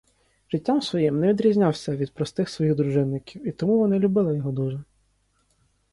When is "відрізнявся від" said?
1.27-2.13